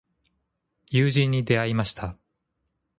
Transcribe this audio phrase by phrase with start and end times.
[0.89, 2.17] 友人に出会いました。